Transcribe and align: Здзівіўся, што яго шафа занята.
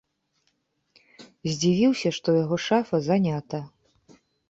Здзівіўся, 1.51 2.09
што 2.21 2.29
яго 2.43 2.55
шафа 2.67 3.05
занята. 3.13 3.65